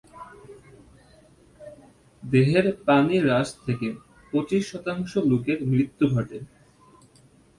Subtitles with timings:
[2.23, 3.87] দেহের পানি হ্রাস থেকে
[4.33, 6.37] পঁচিশ শতাংশ লোকের মৃত্যু ঘটে।